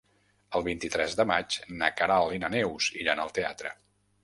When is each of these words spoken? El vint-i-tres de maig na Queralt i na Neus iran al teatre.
El 0.59 0.63
vint-i-tres 0.67 1.13
de 1.19 1.25
maig 1.33 1.59
na 1.83 1.91
Queralt 2.01 2.35
i 2.39 2.43
na 2.47 2.51
Neus 2.57 2.91
iran 3.05 3.25
al 3.27 3.33
teatre. 3.39 3.79